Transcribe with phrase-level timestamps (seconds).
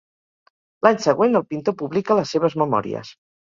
[0.87, 3.15] L'any següent el pintor publica les seves memòries.